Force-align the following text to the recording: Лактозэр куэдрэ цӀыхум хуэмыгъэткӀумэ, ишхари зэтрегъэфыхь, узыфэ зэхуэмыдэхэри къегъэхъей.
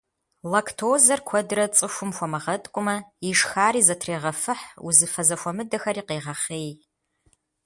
Лактозэр 0.51 1.19
куэдрэ 1.27 1.65
цӀыхум 1.75 2.11
хуэмыгъэткӀумэ, 2.15 2.95
ишхари 3.29 3.81
зэтрегъэфыхь, 3.87 4.65
узыфэ 4.87 5.23
зэхуэмыдэхэри 5.27 6.03
къегъэхъей. 6.07 6.69